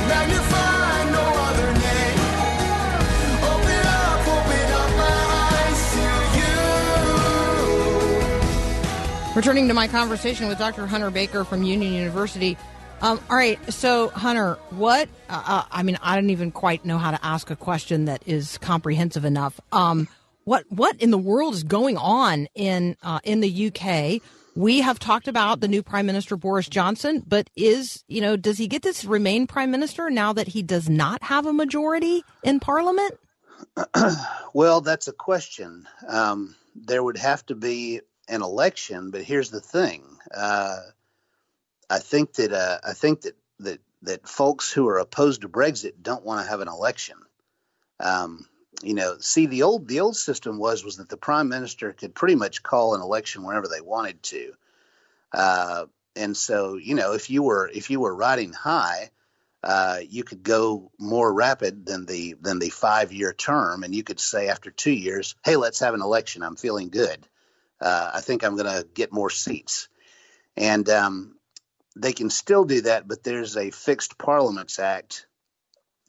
[0.09, 2.19] Magnify no other name.
[3.45, 5.21] Open up, open up my
[5.53, 6.01] eyes to
[9.29, 9.37] you.
[9.37, 10.87] Returning to my conversation with Dr.
[10.87, 12.57] Hunter Baker from Union University.
[13.03, 15.11] Um, all right, so Hunter, what?
[15.29, 18.23] Uh, uh, I mean, I don't even quite know how to ask a question that
[18.25, 19.61] is comprehensive enough.
[19.73, 20.09] Um,
[20.49, 24.23] what what in the world is going on in uh, in the UK?
[24.57, 28.57] We have talked about the new Prime Minister Boris Johnson, but is you know does
[28.57, 32.61] he get to remain Prime Minister now that he does not have a majority in
[32.61, 33.15] Parliament?
[34.55, 35.87] Well, that's a question.
[36.09, 40.03] Um, there would have to be an election, but here's the thing.
[40.35, 40.79] Uh,
[41.89, 45.93] I think that uh, I think that, that that folks who are opposed to Brexit
[46.01, 47.19] don't want to have an election.
[48.01, 48.47] Um,
[48.83, 52.15] you know, see the old the old system was was that the prime minister could
[52.15, 54.53] pretty much call an election whenever they wanted to,
[55.33, 59.11] uh, and so you know if you were if you were riding high,
[59.65, 64.05] uh, you could go more rapid than the than the five year term, and you
[64.05, 66.43] could say after two years, hey, let's have an election.
[66.43, 67.27] I'm feeling good.
[67.81, 69.89] Uh, I think I'm going to get more seats,
[70.57, 71.37] and um,
[71.97, 75.27] they can still do that, but there's a fixed Parliaments Act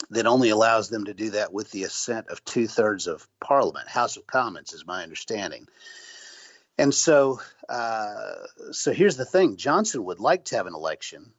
[0.10, 3.88] that only allows them to do that with the assent of two thirds of Parliament.
[3.88, 5.68] House of Commons is my understanding.
[6.78, 8.36] And so, uh,
[8.72, 11.34] so here's the thing: Johnson would like to have an election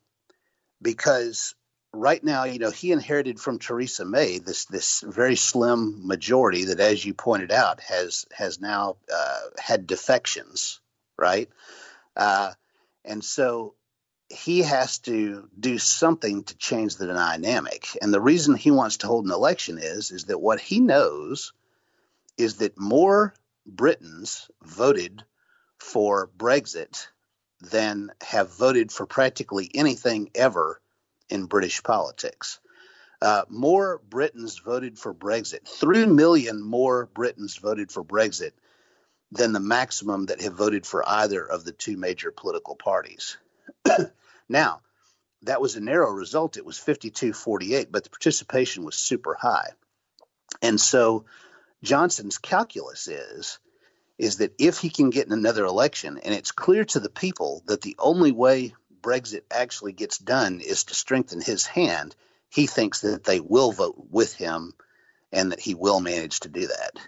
[0.83, 1.55] because
[1.93, 6.81] right now, you know, he inherited from Theresa May this this very slim majority that,
[6.81, 10.81] as you pointed out, has has now uh, had defections,
[11.19, 11.49] right?
[12.17, 12.53] Uh,
[13.05, 13.75] and so
[14.31, 17.99] he has to do something to change the dynamic.
[18.01, 21.53] And the reason he wants to hold an election is is that what he knows
[22.39, 23.35] is that more
[23.67, 25.25] Britons voted
[25.79, 27.09] for Brexit
[27.61, 30.81] than have voted for practically anything ever
[31.29, 32.61] in British politics.
[33.21, 35.67] Uh, more Britons voted for Brexit.
[35.67, 38.53] Three million more Britons voted for Brexit
[39.33, 43.37] than the maximum that have voted for either of the two major political parties.
[44.49, 44.81] now,
[45.43, 46.57] that was a narrow result.
[46.57, 49.71] It was 52 48, but the participation was super high.
[50.63, 51.25] And so
[51.83, 53.59] Johnson's calculus is
[54.19, 57.63] is that if he can get in another election, and it's clear to the people
[57.67, 62.15] that the only way Brexit actually gets done is to strengthen his hand,
[62.51, 64.75] he thinks that they will vote with him
[65.33, 66.99] and that he will manage to do that.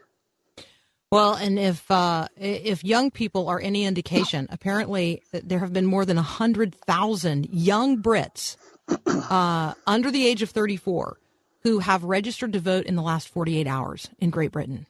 [1.12, 6.06] Well, and if uh, if young people are any indication, apparently there have been more
[6.06, 8.56] than hundred thousand young Brits
[9.06, 11.18] uh, under the age of thirty four
[11.64, 14.86] who have registered to vote in the last forty eight hours in Great Britain.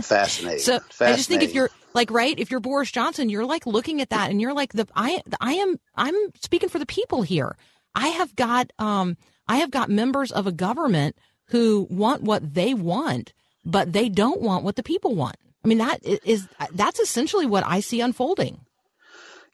[0.00, 0.58] Fascinating.
[0.58, 1.12] So Fascinating.
[1.12, 4.10] I just think if you're like right, if you're Boris Johnson, you're like looking at
[4.10, 7.56] that and you're like the I I am I'm speaking for the people here.
[7.94, 11.16] I have got um I have got members of a government
[11.50, 13.32] who want what they want,
[13.64, 15.36] but they don't want what the people want.
[15.64, 18.60] I mean that is that's essentially what I see unfolding.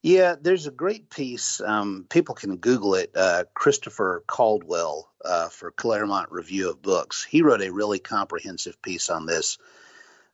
[0.03, 1.61] Yeah, there's a great piece.
[1.61, 3.11] Um, people can Google it.
[3.15, 7.23] Uh, Christopher Caldwell uh, for Claremont Review of Books.
[7.23, 9.59] He wrote a really comprehensive piece on this.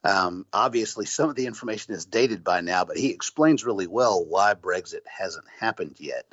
[0.05, 4.25] Um, obviously, some of the information is dated by now, but he explains really well
[4.25, 6.27] why Brexit hasn't happened yet.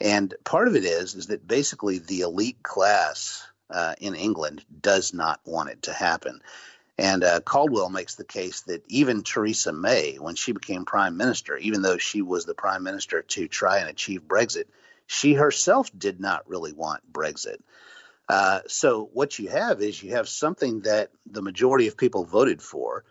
[0.00, 5.12] And part of it is is that basically the elite class uh, in England does
[5.12, 6.40] not want it to happen.
[6.98, 11.56] And uh, Caldwell makes the case that even Theresa May, when she became prime minister,
[11.58, 14.64] even though she was the prime minister to try and achieve Brexit,
[15.06, 17.58] she herself did not really want Brexit.
[18.28, 22.60] Uh, so what you have is you have something that the majority of people voted
[22.60, 23.04] for.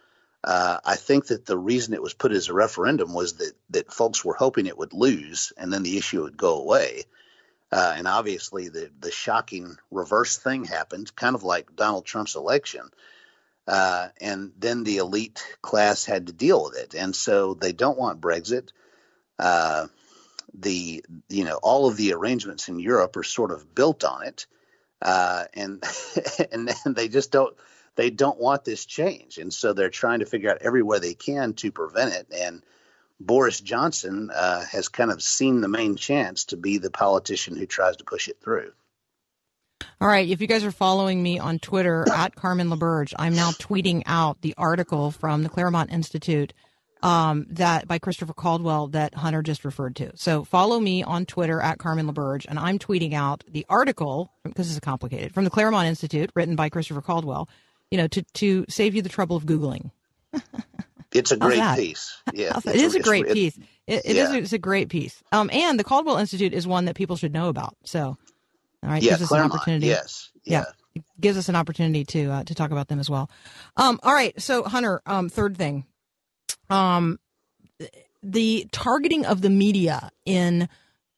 [0.44, 3.94] Uh, I think that the reason it was put as a referendum was that that
[3.94, 7.04] folks were hoping it would lose, and then the issue would go away.
[7.72, 12.92] Uh, and obviously, the the shocking reverse thing happened, kind of like Donald Trump's election.
[13.68, 17.98] Uh, and then the elite class had to deal with it, and so they don't
[17.98, 18.70] want Brexit.
[19.40, 19.88] Uh,
[20.54, 24.46] the you know all of the arrangements in Europe are sort of built on it,
[25.02, 25.84] uh, and
[26.52, 27.56] and they just don't
[27.96, 31.54] they don't want this change, and so they're trying to figure out everywhere they can
[31.54, 32.28] to prevent it.
[32.36, 32.62] And
[33.20, 37.66] Boris Johnson uh, has kind of seen the main chance to be the politician who
[37.66, 38.74] tries to push it through.
[40.02, 40.28] All right.
[40.28, 44.42] If you guys are following me on Twitter at Carmen LaBerge, I'm now tweeting out
[44.42, 46.54] the article from the Claremont Institute
[47.04, 50.12] um, that by Christopher Caldwell that Hunter just referred to.
[50.16, 54.68] So follow me on Twitter at Carmen LaBerge, and I'm tweeting out the article because
[54.68, 57.48] this is complicated from the Claremont Institute, written by Christopher Caldwell,
[57.92, 59.92] you know, to to save you the trouble of googling.
[61.14, 62.22] It's a great piece.
[62.34, 63.58] Yeah, It is a it's- great piece.
[63.88, 64.32] It, it is.
[64.34, 65.24] It's a great piece.
[65.32, 67.78] Um, and the Caldwell Institute is one that people should know about.
[67.86, 68.18] So,
[68.86, 69.88] all right, Yeah, gives us an opportunity.
[69.88, 70.30] Yes.
[70.46, 70.66] yeah,
[70.96, 71.02] Yeah.
[71.20, 73.30] gives us an opportunity to uh, to talk about them as well.
[73.78, 75.86] Um, all right, so Hunter, um, third thing,
[76.70, 77.20] um,
[78.24, 80.68] the targeting of the media in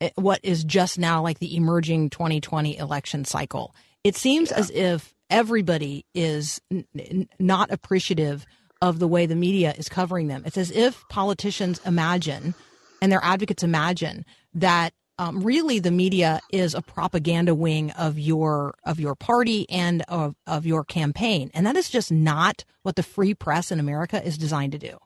[0.01, 3.73] uh, what is just now like the emerging 2020 election cycle.
[4.03, 8.45] It seems as if everybody is n- n- not appreciative
[8.81, 10.43] of the way the media is covering them.
[10.45, 12.53] It's as if politicians imagine
[13.01, 18.75] and their advocates imagine that um, really the media is a propaganda wing of your
[18.83, 23.03] of your party and of, of your campaign, and that is just not what the
[23.03, 24.97] free press in America is designed to do.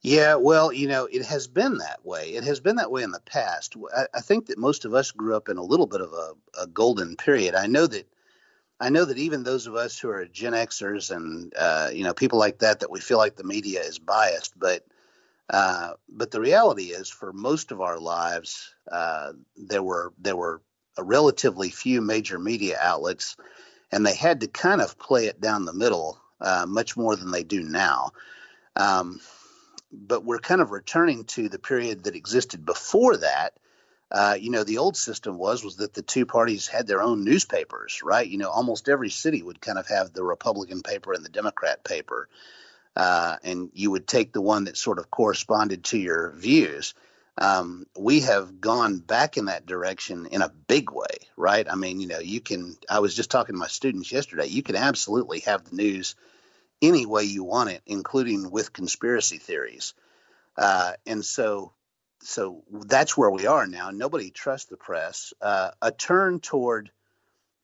[0.00, 2.30] Yeah, well, you know, it has been that way.
[2.34, 3.74] It has been that way in the past.
[3.96, 6.62] I, I think that most of us grew up in a little bit of a,
[6.62, 7.54] a golden period.
[7.56, 8.08] I know that
[8.80, 12.14] I know that even those of us who are Gen Xers and uh, you know
[12.14, 14.84] people like that, that we feel like the media is biased, but
[15.50, 20.60] uh, but the reality is, for most of our lives, uh, there were there were
[20.96, 23.36] a relatively few major media outlets,
[23.90, 27.30] and they had to kind of play it down the middle uh, much more than
[27.30, 28.10] they do now.
[28.76, 29.20] Um,
[29.90, 33.54] but we're kind of returning to the period that existed before that.
[34.10, 37.24] Uh, you know, the old system was was that the two parties had their own
[37.24, 38.26] newspapers, right?
[38.26, 41.84] You know, almost every city would kind of have the Republican paper and the Democrat
[41.84, 42.28] paper,
[42.98, 46.94] uh, and you would take the one that sort of corresponded to your views.
[47.40, 51.64] Um, we have gone back in that direction in a big way, right?
[51.70, 52.76] I mean, you know, you can.
[52.90, 54.46] I was just talking to my students yesterday.
[54.46, 56.16] You can absolutely have the news
[56.82, 59.94] any way you want it, including with conspiracy theories.
[60.56, 61.72] Uh, and so,
[62.22, 63.92] so that's where we are now.
[63.92, 65.32] Nobody trusts the press.
[65.40, 66.90] Uh, a turn toward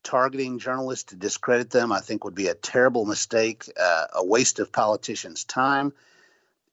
[0.04, 4.60] targeting journalists to discredit them, I think, would be a terrible mistake, uh, a waste
[4.60, 5.92] of politicians' time.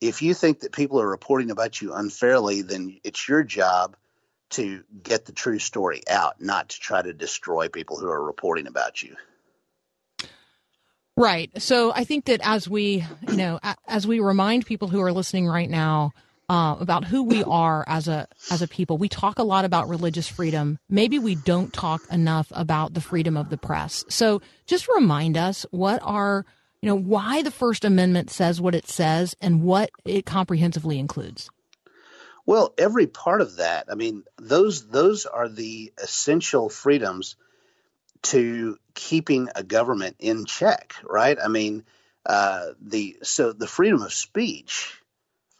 [0.00, 3.96] If you think that people are reporting about you unfairly, then it's your job
[4.50, 8.66] to get the true story out, not to try to destroy people who are reporting
[8.66, 9.16] about you.
[11.16, 11.50] Right.
[11.60, 15.46] So I think that as we, you know, as we remind people who are listening
[15.46, 16.12] right now
[16.48, 19.88] uh, about who we are as a as a people, we talk a lot about
[19.88, 20.78] religious freedom.
[20.88, 24.04] Maybe we don't talk enough about the freedom of the press.
[24.08, 26.44] So just remind us what are,
[26.80, 31.48] you know, why the First Amendment says what it says and what it comprehensively includes.
[32.44, 33.86] Well, every part of that.
[33.90, 37.36] I mean, those those are the essential freedoms
[38.22, 41.38] to keeping a government in check, right?
[41.42, 41.84] I mean,
[42.26, 45.00] uh, the so the freedom of speech,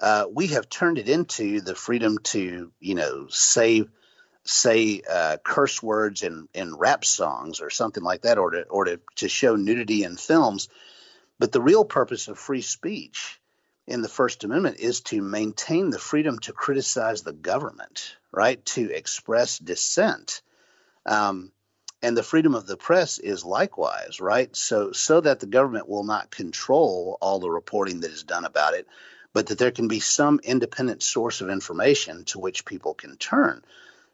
[0.02, 3.84] uh, we have turned it into the freedom to you know say
[4.44, 8.84] say uh, curse words in in rap songs or something like that, or to or
[8.84, 10.68] to, to show nudity in films.
[11.38, 13.40] But the real purpose of free speech
[13.86, 18.64] in the First Amendment is to maintain the freedom to criticize the government, right?
[18.66, 20.42] To express dissent.
[21.06, 21.52] Um,
[22.02, 24.54] and the freedom of the press is likewise, right?
[24.56, 28.74] So, so that the government will not control all the reporting that is done about
[28.74, 28.86] it,
[29.32, 33.62] but that there can be some independent source of information to which people can turn.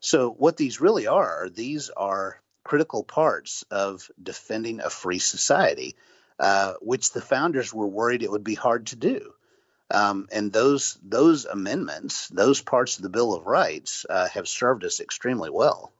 [0.00, 5.96] So, what these really are, these are critical parts of defending a free society,
[6.38, 9.32] uh, which the founders were worried it would be hard to do.
[9.90, 14.84] Um, and those those amendments, those parts of the Bill of Rights, uh, have served
[14.84, 15.92] us extremely well.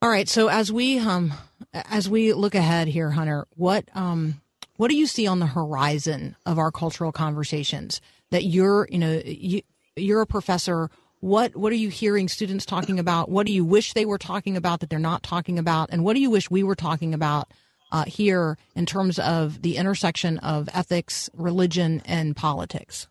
[0.00, 0.28] All right.
[0.28, 1.34] So as we um
[1.74, 4.40] as we look ahead here, Hunter, what um
[4.78, 8.00] what do you see on the horizon of our cultural conversations?
[8.30, 9.62] That you're you know you
[9.96, 10.88] you're a professor.
[11.20, 13.28] What what are you hearing students talking about?
[13.28, 15.90] What do you wish they were talking about that they're not talking about?
[15.90, 17.52] And what do you wish we were talking about
[17.90, 23.08] uh, here in terms of the intersection of ethics, religion, and politics?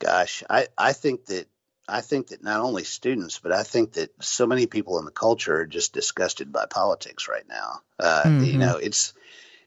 [0.00, 1.46] Gosh, I, I think that
[1.86, 5.10] I think that not only students, but I think that so many people in the
[5.12, 7.80] culture are just disgusted by politics right now.
[7.98, 9.12] Uh, You know, it's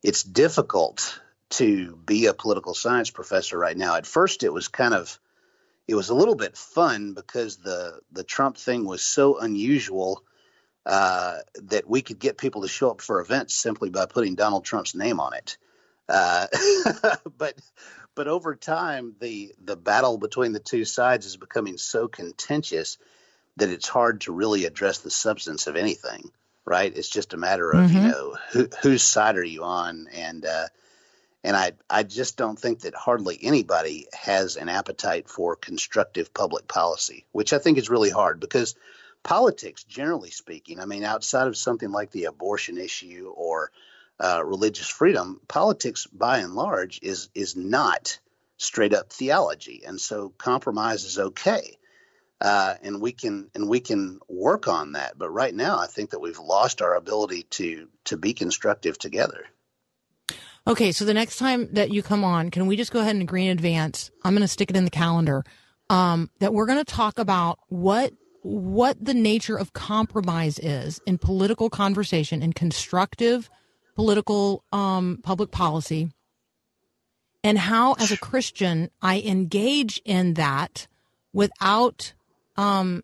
[0.03, 1.19] it's difficult
[1.51, 3.95] to be a political science professor right now.
[3.95, 5.19] At first, it was kind of
[5.87, 10.23] it was a little bit fun because the the Trump thing was so unusual
[10.85, 14.65] uh, that we could get people to show up for events simply by putting Donald
[14.65, 15.57] Trump's name on it.
[16.09, 16.47] Uh,
[17.37, 17.55] but
[18.15, 22.97] but over time, the the battle between the two sides is becoming so contentious
[23.57, 26.31] that it's hard to really address the substance of anything.
[26.66, 26.95] Right?
[26.95, 30.68] It's just a matter of you know who, whose side are you on, and uh,
[31.43, 36.68] and I I just don't think that hardly anybody has an appetite for constructive public
[36.68, 38.76] policy, which I think is really hard because
[39.24, 43.72] politics, generally speaking, I mean, outside of something like the abortion issue or
[44.20, 48.20] uh, religious freedom, politics, by and large, is is not
[48.57, 51.78] straight up theology, and so compromise is okay.
[52.43, 55.17] Uh, and we can and we can work on that.
[55.17, 59.45] But right now, I think that we've lost our ability to to be constructive together.
[60.67, 63.21] Okay, so the next time that you come on, can we just go ahead and
[63.21, 64.11] agree in advance?
[64.23, 65.43] I'm going to stick it in the calendar
[65.89, 71.17] um, that we're going to talk about what what the nature of compromise is in
[71.17, 73.49] political conversation and constructive
[73.95, 76.09] political um, public policy,
[77.41, 80.87] and how, as a Christian, I engage in that
[81.31, 82.13] without
[82.55, 83.03] um,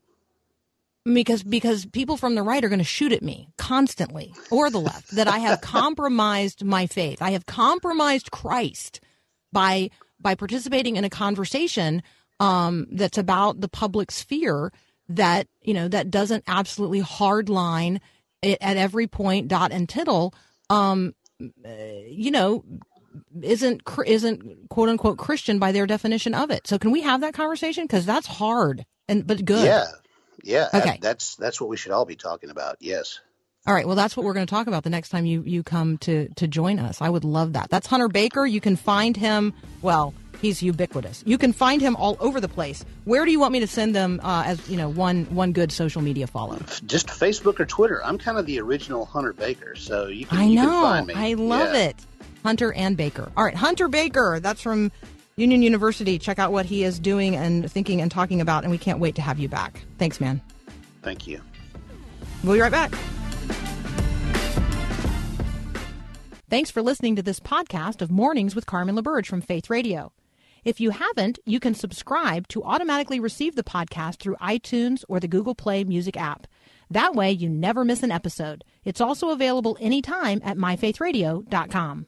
[1.05, 4.79] because because people from the right are going to shoot at me constantly or the
[4.79, 7.21] left that I have compromised my faith.
[7.21, 8.99] I have compromised Christ
[9.51, 9.89] by
[10.19, 12.03] by participating in a conversation
[12.39, 14.71] um, that's about the public sphere
[15.09, 17.99] that you know that doesn't absolutely hardline
[18.41, 20.33] it at every point dot and tittle.
[20.69, 22.65] Um, you know,
[23.41, 26.67] isn't isn't quote unquote Christian by their definition of it.
[26.67, 27.85] So can we have that conversation?
[27.85, 29.65] Because that's hard and but good.
[29.65, 29.85] Yeah,
[30.43, 30.67] yeah.
[30.73, 30.99] Okay.
[31.01, 32.77] that's that's what we should all be talking about.
[32.79, 33.19] Yes.
[33.67, 33.85] All right.
[33.85, 36.29] Well, that's what we're going to talk about the next time you, you come to,
[36.37, 37.01] to join us.
[37.01, 37.69] I would love that.
[37.69, 38.45] That's Hunter Baker.
[38.45, 41.23] You can find him, well, he's ubiquitous.
[41.27, 42.85] You can find him all over the place.
[43.03, 45.73] Where do you want me to send them uh, as, you know, one, one good
[45.73, 46.57] social media follow?
[46.85, 48.03] Just Facebook or Twitter.
[48.03, 51.13] I'm kind of the original Hunter Baker, so you can, I you can find me.
[51.15, 51.89] I love Yeah.
[51.89, 51.95] it.
[52.43, 53.31] Hunter and Baker.
[53.35, 53.55] All right.
[53.55, 54.39] Hunter Baker.
[54.39, 54.91] That's from
[55.35, 56.19] Union University.
[56.19, 58.63] Check out what he is doing and thinking and talking about.
[58.63, 59.81] And we can't wait to have you back.
[59.97, 60.41] Thanks, man.
[61.01, 61.41] Thank you.
[62.43, 62.93] We'll be right back.
[66.49, 70.11] Thanks for listening to this podcast of Mornings with Carmen LaBerge from Faith Radio.
[70.65, 75.27] If you haven't, you can subscribe to automatically receive the podcast through iTunes or the
[75.27, 76.47] Google Play Music app.
[76.89, 78.63] That way, you never miss an episode.
[78.83, 82.07] It's also available anytime at myfaithradio.com.